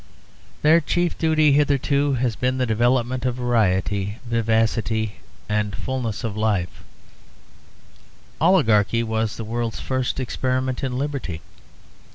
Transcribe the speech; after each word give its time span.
Their 0.63 0.81
chief 0.81 1.15
duty 1.15 1.51
hitherto 1.51 2.13
has 2.13 2.35
been 2.35 2.57
the 2.57 2.65
development 2.65 3.23
of 3.23 3.35
variety, 3.35 4.17
vivacity, 4.25 5.17
and 5.47 5.75
fulness 5.75 6.23
of 6.23 6.35
life; 6.35 6.83
oligarchy 8.41 9.03
was 9.03 9.35
the 9.37 9.43
world's 9.45 9.79
first 9.79 10.19
experiment 10.19 10.83
in 10.83 10.97
liberty. 10.97 11.41